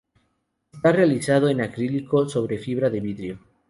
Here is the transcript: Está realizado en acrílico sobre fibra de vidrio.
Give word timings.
Está 0.73 0.93
realizado 0.93 1.47
en 1.47 1.61
acrílico 1.61 2.27
sobre 2.27 2.57
fibra 2.57 2.89
de 2.89 3.01
vidrio. 3.01 3.39